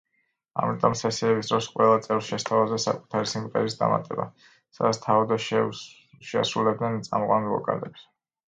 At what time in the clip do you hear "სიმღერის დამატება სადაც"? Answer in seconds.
3.33-5.01